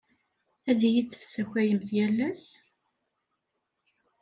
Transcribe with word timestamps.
Ad 0.69 0.79
iyi-d-tessakayemt 0.87 1.87
yal 1.97 2.17
ass? 2.29 2.45